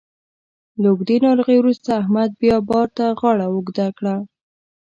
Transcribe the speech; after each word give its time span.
له 0.81 0.87
اوږدې 0.91 1.17
ناروغۍ 1.25 1.57
وروسته 1.59 1.89
احمد 2.01 2.29
بیا 2.41 2.57
بار 2.69 2.87
ته 2.97 3.05
غاړه 3.19 3.45
اوږده 3.49 3.87
کړه. 3.97 4.15